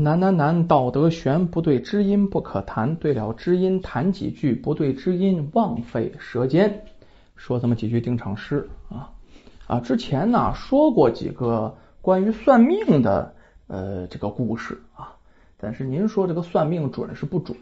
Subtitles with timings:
[0.00, 2.94] 难难难，道德悬，不对知音不可谈。
[2.94, 6.84] 对了知音谈几句，不对知音枉费舌尖。
[7.34, 9.10] 说这么几句定场诗啊
[9.66, 9.80] 啊！
[9.80, 13.34] 之前呢说过几个关于算命的
[13.66, 15.16] 呃这个故事啊，
[15.56, 17.56] 但是您说这个算命准是不准？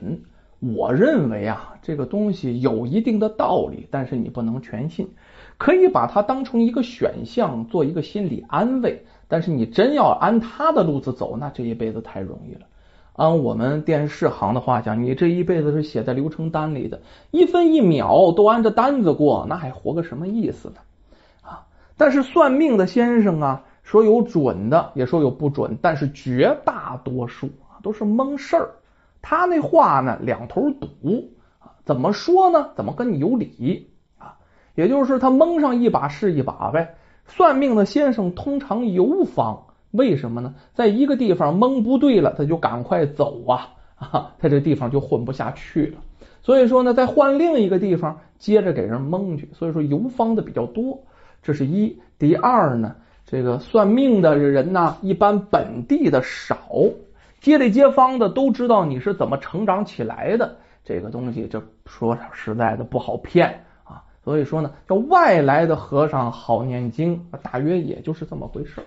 [0.61, 5.09] 我认为啊，这个东西有一定的道理，但是你不能全信，
[5.57, 9.07] 可以把它当成一个选项，做一个心理安慰。
[9.29, 12.61] 但是你真要按他的路子走，那这一辈子太容易了。
[13.15, 20.75] 按我们电视行的话讲，你这一辈子是写在流程单里的，一分一秒都按着单子过，那还活个什么意思呢？
[21.41, 21.67] 啊！
[21.97, 28.75] 但是算命的先生啊，说有准的，也说有不准，但是绝大多数啊都是蒙事儿。
[29.23, 32.69] 他那话呢，两头堵啊，怎么说呢？
[32.77, 34.37] 怎么跟你有理啊？
[34.75, 36.96] 也就是他蒙上一把是一把呗。
[37.29, 39.59] 算命的先生通常游方，
[39.91, 40.55] 为什么呢？
[40.75, 45.99] 在一个地方蒙不对了，他就赶快走啊 啊，他这地方就混不下去了。
[46.43, 49.49] 所以说呢，再换另一个地方接着给人蒙去。
[49.53, 51.03] 所以说游方的比较多，
[51.43, 51.99] 这是一。
[52.19, 52.95] 第二呢，
[53.27, 56.59] 这个算命的人呢，一般本地的少，
[57.41, 60.57] 街里街坊的都知道你是怎么成长起来的。
[60.85, 63.66] 这个东西，就说实在的不好骗。
[64.27, 68.83] 所以说呢，叫外来的和尚好念经，大约也就是这么回事。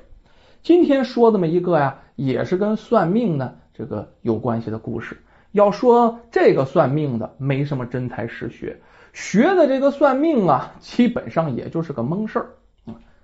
[0.61, 5.17] 今天说这么一个呀，也是跟算命呢这个有关系的故事。
[5.53, 8.81] 要说这个算命的没什么真才实学，
[9.13, 12.47] 学的这个算命啊，基本上也就是个蒙事儿。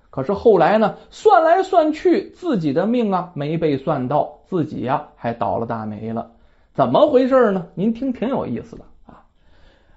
[0.09, 6.31] 可是后来呢，算来算去，自己的命啊没被算到，自己呀还倒了大霉了。
[6.73, 7.67] 怎么回事呢？
[7.73, 8.85] 您听，挺有意思的。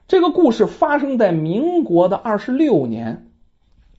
[0.08, 3.28] 这个故事发生在民国的二十六年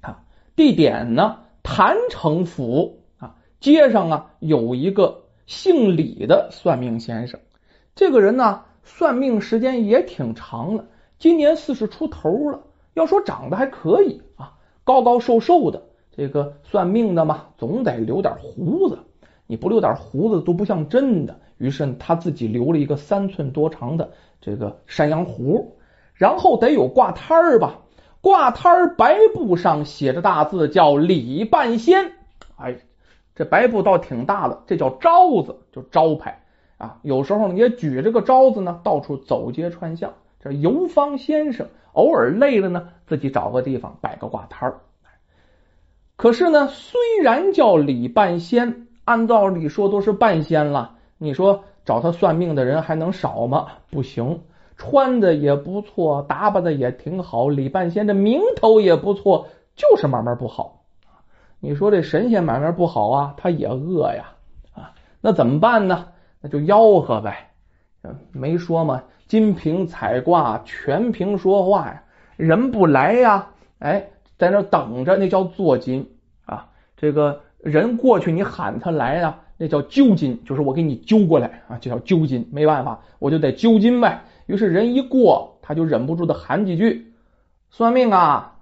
[0.02, 0.24] 啊，
[0.56, 7.40] 地点呢郯城府啊，街上啊有一个姓李的算命先生，
[7.94, 10.86] 这个人呢算命时间也挺长了，
[11.20, 12.64] 今年四十出头了，
[12.96, 14.54] 要说长得还可以啊，
[14.84, 15.84] 高高瘦瘦的，
[16.18, 18.98] 这个算命的嘛总得留点胡子，
[19.46, 24.10] 你不留点胡子都不像真的，于是他自己留了一个三寸多长的
[24.42, 25.76] 这个山羊胡。
[26.20, 27.80] 然后得有挂摊儿吧，
[28.20, 32.12] 挂摊儿白布上写着大字叫李半仙，
[32.58, 32.76] 哎，
[33.36, 36.44] 这白布倒挺大的，这叫招子，就招牌
[36.78, 36.98] 啊。
[37.04, 40.14] 有时候呢也举着个招子呢，到处走街串巷。
[40.42, 44.82] 这游方先生偶尔累了呢，自己找个地方摆个挂摊儿。
[46.18, 53.68] 可是呢，虽然叫李半仙，按道理说都是半仙了，你说找他算命的人还能少吗？
[53.90, 54.42] 不行。
[54.80, 60.86] 穿的也不错，打扮的也挺好，李半仙这名头也不错，就是买卖不好。
[61.60, 64.30] 你说这神仙买卖不好啊，他也饿呀
[64.74, 66.08] 啊，那怎么办呢？
[66.40, 67.50] 那就吆喝呗。
[68.32, 72.02] 没说嘛，金瓶彩挂，全凭说话呀。
[72.38, 74.08] 人不来呀，哎，
[74.38, 76.10] 在那等着，那叫做金
[76.46, 76.70] 啊。
[76.96, 82.48] 这个人过去，你喊他来呀，那叫揪金，就是我给你揪过来啊，就叫揪金。
[82.54, 84.22] 没办法，我就得揪金呗。
[84.50, 87.14] 于是人一过，他就忍不住的喊几句
[87.70, 88.56] ：“算命啊，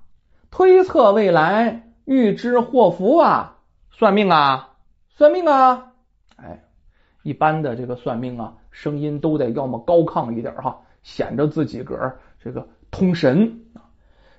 [0.51, 3.59] 推测未来，预知祸福啊，
[3.89, 4.73] 算命啊，
[5.15, 5.93] 算命啊。”
[6.35, 6.65] 哎，
[7.23, 13.61] 一般的这个算命啊，声音都得要么高亢一点哈，显着自己个儿这个通神。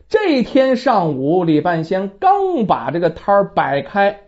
[0.07, 4.21] 这天上午，李半仙刚把这个摊儿摆开，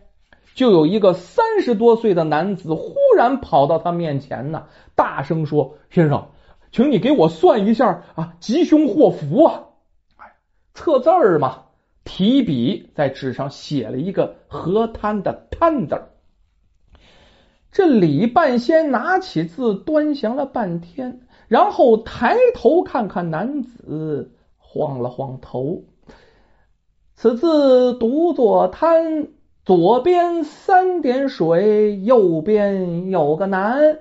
[0.54, 6.26] 就有一个三十多岁的男子忽然跑到他面前呢，大声说：“先生。”
[6.72, 9.64] 请你给我算一下啊，吉凶祸福啊！
[10.16, 10.36] 哎，
[10.74, 11.64] 测字儿嘛，
[12.04, 16.10] 提笔在纸上写了一个河滩的滩字儿。
[17.72, 25.84] 这李半仙拿起字端详了半天，然后抬头看看男子，晃了晃头。
[27.14, 29.28] 此字读作滩，
[29.64, 33.98] 左边三点水，右边有个南。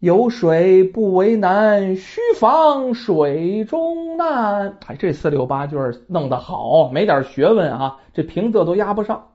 [0.00, 4.78] 有水不为难，须防水中难。
[4.86, 5.76] 哎，这四六八句
[6.06, 9.28] 弄得好，没点学问啊，这平仄都压不上。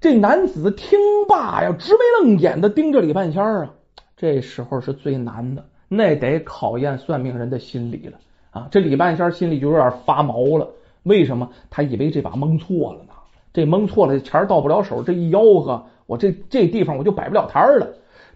[0.00, 0.98] 这男子听
[1.28, 3.74] 罢呀，直眉愣眼的盯着李半仙啊。
[4.16, 8.18] 这时候是最难的，那得考验算命人的心理了
[8.52, 8.68] 啊。
[8.70, 10.66] 这李半仙心里就有点发毛了。
[11.02, 11.50] 为什么？
[11.68, 13.12] 他以为这把蒙错了呢？
[13.52, 15.02] 这蒙错了，钱到不了手。
[15.02, 17.86] 这一吆喝，我这这地方我就摆不了摊了。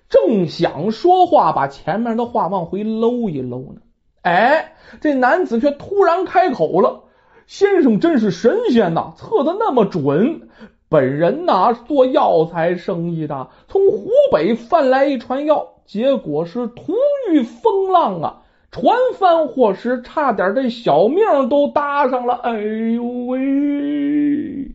[0.08, 3.80] 正想说话，把前面的话往回搂一搂呢，
[4.22, 7.04] 哎，这男子却突然开口了
[7.46, 10.48] ：“先生真是神仙呐，测的那么准，
[10.88, 16.94] 本人呐做药材生意的，从湖北贩来一船药，结果是突
[17.30, 22.34] 遇风浪啊，船翻货时差点这小命都搭上了。
[22.34, 24.72] 哎呦喂！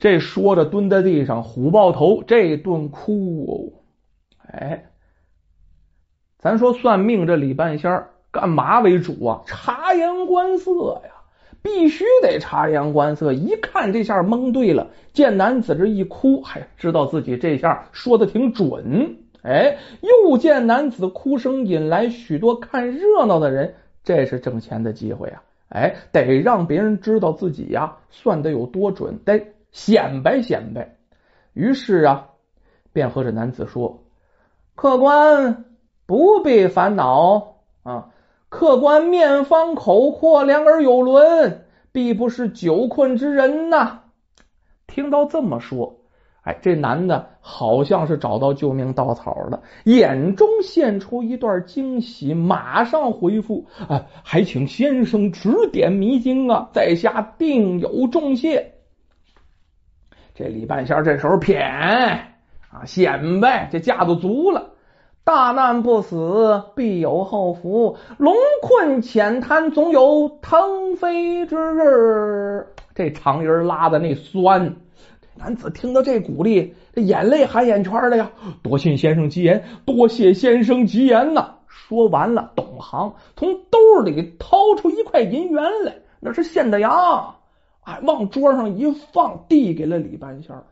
[0.00, 3.84] 这说着蹲在地上虎抱头，这顿哭哦。
[4.50, 4.86] 哎，
[6.38, 9.42] 咱说算命这李半仙干嘛为主啊？
[9.44, 11.10] 察言观色呀，
[11.60, 13.34] 必须得察言观色。
[13.34, 19.16] 一看这下蒙对了，见男子这一哭，嗨，知道自己这下说的挺准。
[19.42, 25.42] 哎，又见男子哭声引来许多看热闹的人，这是挣钱的机会啊！
[25.68, 29.46] 哎，得让别人知道自己呀算的有多准，得。
[29.72, 30.96] 显摆显摆，
[31.52, 32.28] 于是啊，
[32.92, 34.02] 便和这男子说
[34.74, 35.64] ：“客官
[36.06, 38.08] 不必烦恼啊，
[38.48, 44.00] 客官面方口阔，两耳有轮，必不是久困之人呐。”
[44.88, 46.00] 听到这么说，
[46.42, 58.74] 哎，这男的好像是找到救命稻草了，眼中现出一段惊喜，马上回复：“啊，还请先生指点迷津啊，在下定有重谢。”
[60.40, 61.62] 这李半仙这时候谝
[62.72, 64.70] 啊显摆，这架子足了。
[65.22, 67.98] 大难不死，必有后福。
[68.16, 72.66] 龙困浅滩，总有腾飞之日。
[72.94, 74.76] 这长音拉的那酸，
[75.36, 78.30] 男子听到这鼓励，这眼泪含眼圈的呀。
[78.62, 81.56] 多谢先生吉言，多谢先生吉言呐。
[81.68, 87.34] 说完了，懂行，从兜里掏出一块银元来，那是现的呀。
[87.82, 90.64] 哎，往桌上一放，递给了李半仙儿。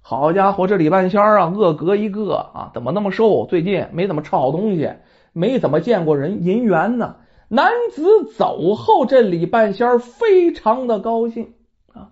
[0.00, 3.46] 好家伙，这李半仙儿啊，恶格一个啊，怎么那么瘦？
[3.46, 4.92] 最近没怎么吃好东西，
[5.32, 7.16] 没怎么见过人银元呢。
[7.48, 11.54] 男子走后，这李半仙儿非常的高兴
[11.92, 12.10] 啊，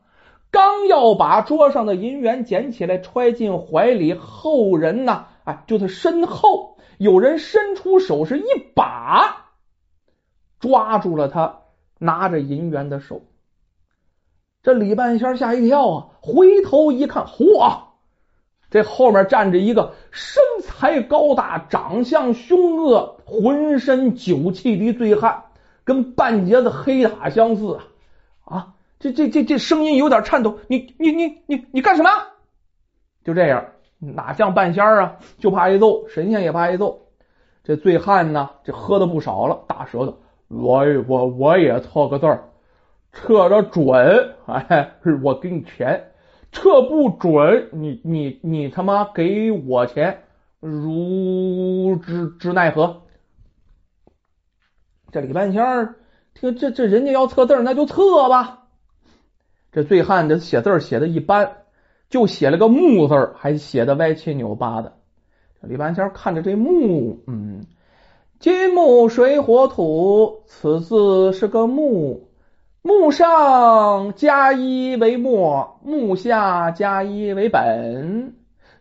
[0.50, 8.44] 刚要把桌上的银元捡起来揣进怀里，后人呢，哎，就他身后有人伸出手，是一
[8.74, 9.50] 把
[10.60, 11.62] 抓住了他
[11.98, 13.22] 拿着银元的手。
[14.64, 16.06] 这李半仙吓一跳啊！
[16.22, 17.80] 回头一看，嚯，
[18.70, 25.44] 这后面站着一个身材高大、长相凶恶、浑身酒气的醉汉，
[25.84, 27.84] 跟半截子黑塔相似啊！
[28.46, 28.68] 啊，
[28.98, 32.08] 这这这这声音有点颤抖，你你你你你干什么？
[33.22, 33.66] 就这样，
[33.98, 35.16] 哪像半仙啊？
[35.38, 37.00] 就怕挨揍，神仙也怕挨揍。
[37.64, 40.16] 这醉汉呢，这喝的不少了，大舌头，
[40.48, 42.48] 我我我也错个字儿。
[43.14, 46.00] 测的准，哎，我给你钱；
[46.52, 50.24] 测不准，你你你他妈给我钱，
[50.60, 53.02] 如之之奈何？
[55.12, 55.94] 这李半仙儿
[56.34, 58.64] 听这这人家要测字儿那就测吧。
[59.70, 61.58] 这醉汉这写字儿写的一般，
[62.10, 64.96] 就写了个木字儿还写的歪七扭八的。
[65.62, 67.64] 这李半仙看着这木，嗯，
[68.40, 72.28] 金木水火土，此字是个木。
[72.86, 78.36] 木上加一为末，木下加一为本。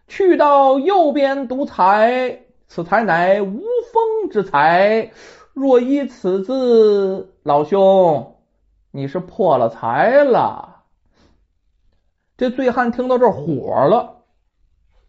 [0.09, 3.61] 去到右边读财，此财乃无
[3.94, 5.09] 风之财。
[5.53, 8.35] 若依此字，老兄，
[8.91, 10.81] 你是破了财了。
[12.35, 14.25] 这醉汉听到这火了，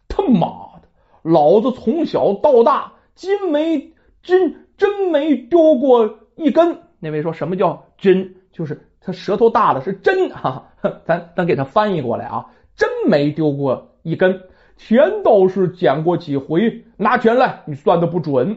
[0.07, 0.47] 他妈
[0.81, 0.87] 的，
[1.21, 3.91] 老子从小到大，金没
[4.23, 6.79] 真真没丢过一根。
[7.01, 8.35] 那位说什么叫真？
[8.55, 10.69] 就是他舌头大的是真哈，
[11.05, 12.45] 咱咱给他翻译过来啊，
[12.77, 14.43] 真没丢过一根
[14.77, 16.85] 全都是捡过几回。
[16.95, 18.55] 拿钱来，你算的不准。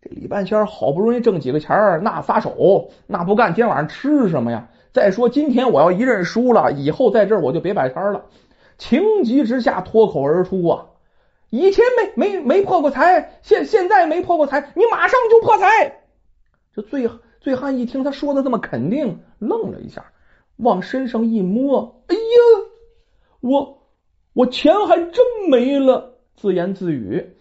[0.00, 4.68] 这李半仙好不容易挣几个钱儿，那撒手，那不干，今天晚上吃什么呀？
[4.92, 8.26] 再说今天我要一认输了，以后在这儿我就别摆摊了。
[8.78, 10.86] 情急之下脱口而出啊，
[11.50, 16.00] 以前没没没破过财，现现在没破过财，你马上就破财。
[16.72, 17.10] 这最。
[17.40, 20.04] 醉汉一听他说的这么肯定，愣了一下，
[20.56, 22.20] 往身上一摸，哎呀，
[23.40, 23.78] 我
[24.34, 27.36] 我钱还真没了，自言自语。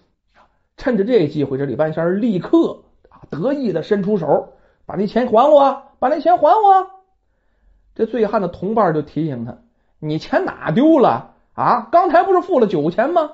[0.77, 4.53] 趁着这机会，这李半仙立刻啊得意的伸出手，
[4.85, 6.87] 把那钱还我，把那钱还我。
[7.93, 9.57] 这醉汉的同伴就提醒他
[9.99, 11.89] ：“你钱哪丢了啊？
[11.91, 13.31] 刚才不是付了酒钱吗？”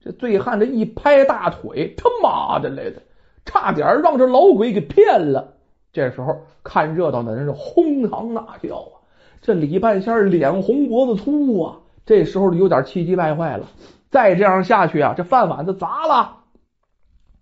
[0.00, 3.02] 这醉汉这一拍大腿，他妈的来的，
[3.44, 5.57] 差点让这老鬼给骗了。
[5.98, 9.02] 这时候看热闹的人是哄堂大笑啊！
[9.42, 11.78] 这李半仙脸红脖子粗啊！
[12.06, 13.66] 这时候有点气急败坏了，
[14.08, 16.36] 再这样下去啊，这饭碗子砸了，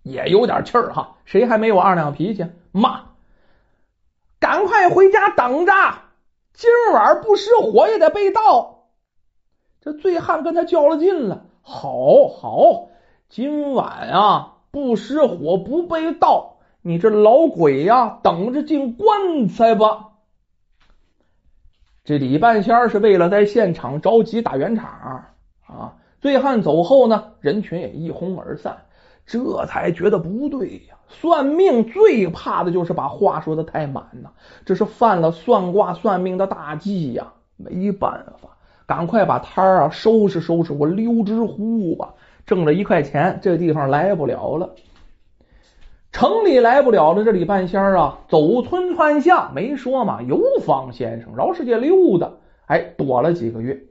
[0.01, 1.17] 也有点气儿哈！
[1.23, 2.47] 谁还没有二两脾气？
[2.71, 3.01] 骂！
[4.39, 5.71] 赶快回家等着，
[6.53, 8.87] 今晚不失火也得被盗。
[9.81, 12.87] 这醉汉跟他较了劲了，好好，
[13.29, 20.09] 今晚啊不失火不被盗，你这老鬼呀，等着进棺材吧！
[22.03, 24.89] 这李半仙是为了在现场着急打圆场
[25.67, 25.95] 啊！
[26.21, 28.77] 醉汉走后呢，人群也一哄而散，
[29.25, 30.95] 这才觉得不对呀。
[31.09, 34.29] 算命最怕的就是把话说的太满呐，
[34.65, 37.33] 这是犯了算卦算命的大忌呀！
[37.57, 38.49] 没办法，
[38.85, 42.13] 赶快把摊儿啊收拾收拾，我溜之乎吧！
[42.45, 44.73] 挣了一块钱，这地方来不了了。
[46.17, 52.31] 城里来不了的这李半仙啊，走村串巷，没说嘛，游方先生饶世界溜达，
[52.65, 53.83] 哎，躲了几个月，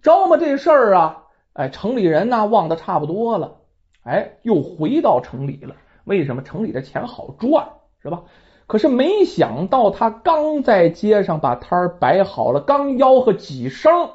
[0.00, 3.56] 着么这事儿啊，哎，城里人呢忘得差不多了，
[4.04, 5.74] 哎，又回到城里了。
[6.04, 7.68] 为什么城里的钱好赚，
[8.02, 8.22] 是吧？
[8.66, 14.12] 可是没想到，他刚在街上把摊儿摆好了，刚吆喝几声，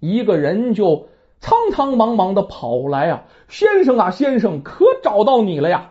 [0.00, 1.06] 一个人就
[1.38, 3.22] 苍苍茫茫的跑来啊！
[3.46, 5.89] 先生啊，先生，可找到你了呀！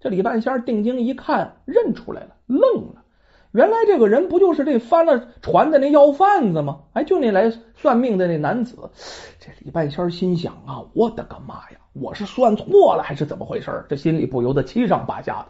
[0.00, 2.60] 这李半仙定睛一看，认出来了，愣
[2.94, 3.02] 了。
[3.52, 6.80] 原来这个人不就是这翻了船的那要贩子吗？
[6.92, 8.76] 哎，就那来算命的那男子。
[9.40, 13.84] 这李半仙心想啊，我的个妈呀，我是算错了还是怎么回事？
[13.88, 15.46] 这心里不由得七上八下的。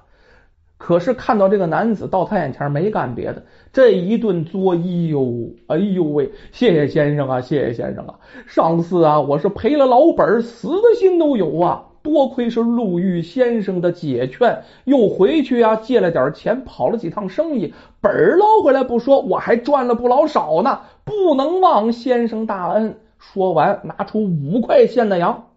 [0.79, 11.88] 可是看到这个男子到他眼前，没干别的，这一顿作揖哟，哎呦喂，谢谢先生啊，谢谢先生啊，上次啊，我是赔了老本，死的心都有啊。
[12.03, 22.99] 多亏是陆玉先生的解劝，又回去啊借了点钱，跑了几趟生意，本儿捞回来不说，我还赚了不老少呢，不能忘先生大恩。
[23.19, 25.49] 说完，拿出五块现大洋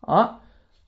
[0.00, 0.38] 啊，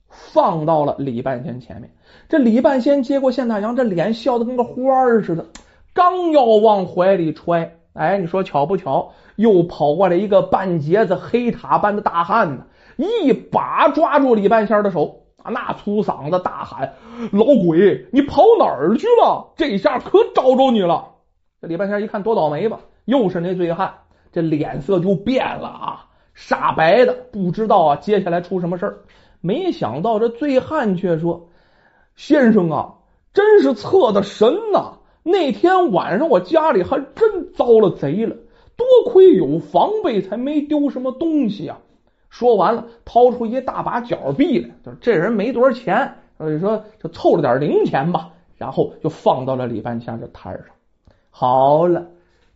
[0.07, 1.91] 放到了李半仙前面。
[2.29, 5.45] 这李半仙接过现大洋，这脸笑得跟个花儿似的，
[5.93, 12.65] 刚要往怀里揣，哎，你说巧不巧，又跑过来一个半截子黑塔般的大汉呢。
[12.97, 16.93] 一把抓住李半仙的手啊，那粗嗓子大喊
[17.31, 19.53] ：“老鬼，你跑哪儿去了？
[19.55, 21.13] 这下可找着你了！”
[21.61, 23.93] 这李半仙一看，多倒霉吧，又是那醉汉，
[24.31, 28.97] 这脸色就变了啊，煞白的，不知道啊接下来出什么事儿。
[29.39, 31.49] 没想到这醉汉却说
[32.15, 32.95] ：“先生啊，
[33.33, 34.93] 真是测的神呐！
[35.23, 38.35] 那天晚上我家里还真遭了贼了，
[38.75, 41.77] 多亏有防备，才没丢什么东西啊。”
[42.37, 50.65] 说完了，掏出一大把角币来，就是这人没多少钱，所以说就凑了点零钱吧，然后就放到了李半仙这摊上。
[51.31, 52.05] 好了，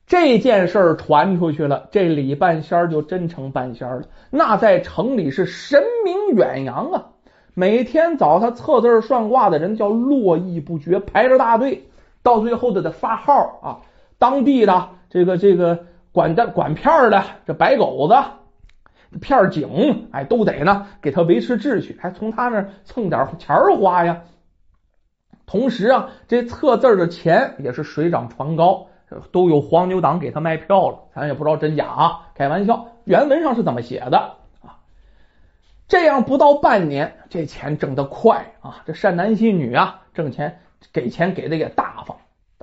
[0.05, 7.07] 这件事儿传出去了，这李半仙就真成半仙了，那在城里是神名远扬啊！
[7.55, 11.89] 每天早他测字算卦的人叫络绎不绝，排着大队，
[12.21, 13.33] 到最后都得发号
[13.63, 13.81] 啊！
[14.19, 15.79] 当地的这个这个
[16.11, 18.13] 管的管片的这白狗子。
[19.19, 24.21] 片警，哎，都得呢，给他维持秩序，还从他那儿蹭点钱花呀。
[25.45, 28.87] 同时啊，这测字的钱也是水涨船高，
[29.31, 32.87] 都有黄牛党给他卖票了，咱也不知道真假啊，开玩笑。
[33.03, 34.17] 原文上是怎么写的
[34.61, 34.79] 啊？
[35.89, 38.83] 这样不到半年，这钱挣得快啊！
[38.85, 40.59] 这善男信女啊，挣钱
[40.93, 42.15] 给钱给的也大方，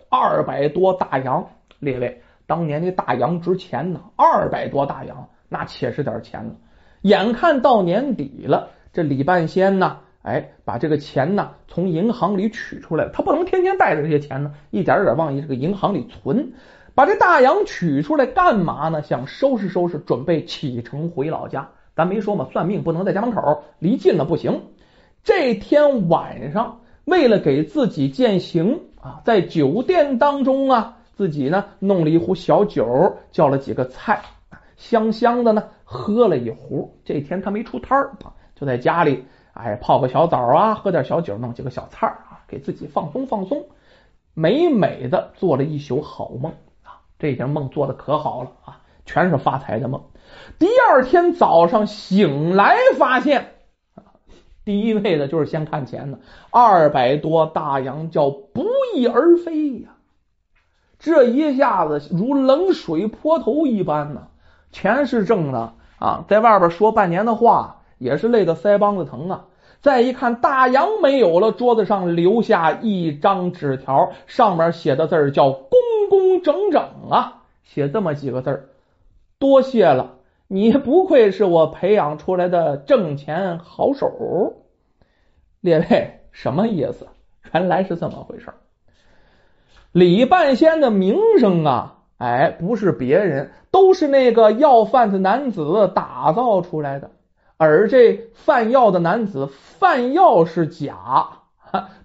[0.08, 1.46] 二百多大洋，
[1.78, 5.28] 列位，当年那大洋值钱呢，二百多大洋。
[5.48, 6.54] 那且是点钱了，
[7.02, 13.10] 眼看到年底了，这李半仙呢，哎，把这个钱呢从银行里取出来了。
[13.12, 16.52] 他不能天天带着这些钱呢，一点点往这个银行里存。
[16.94, 19.00] 把这大洋取出来干嘛呢？
[19.02, 21.68] 想收拾收拾，准备启程回老家。
[21.94, 24.60] 咱没说嘛，算命不能在家门口，离近了不行。
[25.22, 34.20] 这天晚上，为了给自己践行啊，在酒店当中啊，自己呢弄了一壶小酒，叫了几个菜。
[34.78, 36.98] 香香的呢，喝了一壶。
[37.04, 38.12] 这天他没出摊儿，
[38.54, 43.66] 就在家里，哎，泡个小澡啊，喝点小酒，弄几个小菜啊，给自己放松放松，
[44.34, 46.52] 美美的做了一宿好梦
[46.84, 47.02] 啊。
[47.18, 50.00] 这天梦做的可好了啊，全是发财的梦。
[50.58, 53.54] 第二天早上醒来，发现
[54.64, 56.20] 第一位的就是先看钱的，
[56.50, 59.96] 二百多大洋叫不翼而飞呀！
[61.00, 64.28] 这一下子如冷水泼头一般呢。
[64.70, 69.46] 钱是挣的啊，在外边说半年的话也是累得腮帮子疼啊。
[69.80, 75.70] 再一看大洋没有了，桌子上留下一张纸条，上面写的字儿叫“工
[76.10, 78.68] 工整整”啊，写这么几个字儿
[79.38, 80.16] 多谢了，
[80.48, 84.54] 你不愧是我培养出来的挣钱好手。
[85.60, 87.06] 列位，什么意思？
[87.52, 88.52] 原来是这么回事
[89.92, 91.97] 李半仙的名声啊。
[92.18, 97.10] 哎，不是别人，都是那个要饭的男子打造出来的。
[97.56, 101.28] 而这贩药的男子贩药是假，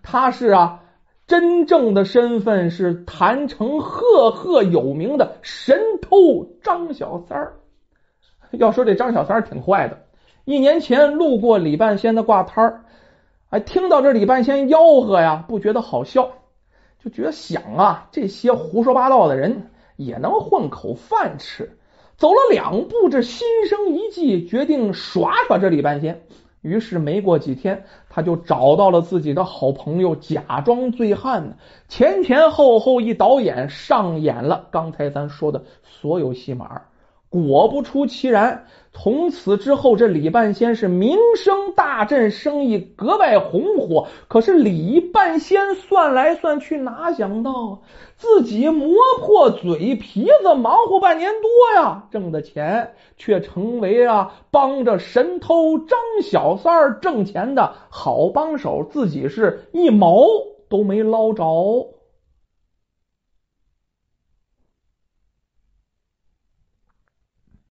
[0.03, 0.81] 他是啊，
[1.25, 7.53] 真正的身份是坛城赫赫有名的神偷张小三儿。
[8.51, 9.97] 要说这张小三儿挺坏的，
[10.45, 12.85] 一年前路过李半仙的挂摊儿，
[13.49, 16.29] 哎，听到这李半仙吆喝呀，不觉得好笑，
[17.03, 19.71] 就觉得想啊，这些胡说八道的人。
[19.95, 21.77] 也能混口饭吃。
[22.15, 26.21] 走了两步，这心生一计，决定耍耍这李半仙。
[26.61, 31.57] 于是没过几天，他就找到了自己的好朋友，假装醉汉，
[31.89, 36.83] 前前后后一导演，上演了刚才咱说的所有戏码。
[37.33, 44.05] 果不出其然，从此之后，这李半仙是名声大振，生意格外红火。
[44.27, 47.81] 可是李半仙算来算去，哪想到
[48.17, 60.27] 自己磨破嘴皮子，忙活半年多呀，挣的钱却成为啊帮着神偷张小三儿挣钱的好帮手，自己是一毛
[60.69, 61.87] 都没捞着。